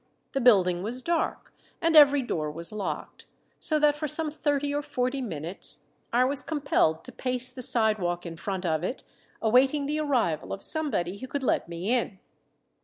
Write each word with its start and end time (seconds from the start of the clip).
The 0.31 0.41
building 0.41 0.81
was 0.81 1.03
dark, 1.03 1.53
and 1.79 1.95
every 1.95 2.23
door 2.23 2.49
was 2.49 2.71
locked; 2.71 3.27
so 3.59 3.77
that 3.77 3.95
for 3.95 4.07
some 4.07 4.31
thirty 4.31 4.73
or 4.73 4.81
forty 4.81 5.21
minutes 5.21 5.91
I 6.11 6.25
was 6.25 6.41
compelled 6.41 7.03
to 7.03 7.11
pace 7.11 7.51
the 7.51 7.61
sidewalk 7.61 8.25
in 8.25 8.35
front 8.35 8.65
of 8.65 8.83
it, 8.83 9.03
awaiting 9.43 9.85
the 9.85 9.99
arrival 9.99 10.53
of 10.53 10.63
somebody 10.63 11.19
who 11.19 11.27
could 11.27 11.43
let 11.43 11.69
me 11.69 11.91
in. 11.93 12.17